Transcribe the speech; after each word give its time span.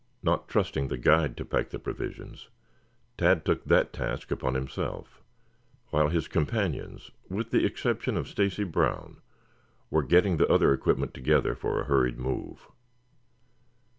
Not 0.23 0.47
trusting 0.47 0.87
the 0.87 0.97
guide 0.97 1.37
to 1.37 1.45
pack 1.45 1.69
the 1.69 1.77
provisions 1.77 2.49
Tad 3.19 3.45
took 3.45 3.63
that 3.65 3.93
task 3.93 4.31
upon 4.31 4.55
himself, 4.55 5.21
while 5.91 6.07
his 6.09 6.27
companions, 6.27 7.11
with 7.29 7.51
the 7.51 7.63
exception 7.67 8.17
of 8.17 8.27
Stacy 8.27 8.63
Brown, 8.63 9.17
were 9.91 10.01
getting 10.01 10.37
the 10.37 10.47
other 10.47 10.73
equipment 10.73 11.13
together 11.13 11.53
for 11.53 11.79
a 11.79 11.83
hurried 11.85 12.17
move. 12.17 12.67